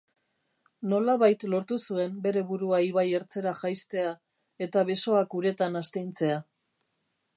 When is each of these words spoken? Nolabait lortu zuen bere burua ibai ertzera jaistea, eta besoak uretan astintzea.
Nolabait 0.93 1.43
lortu 1.53 1.77
zuen 1.89 2.15
bere 2.23 2.43
burua 2.51 2.79
ibai 2.87 3.05
ertzera 3.19 3.53
jaistea, 3.61 4.15
eta 4.69 4.87
besoak 4.89 5.37
uretan 5.41 5.83
astintzea. 5.83 6.41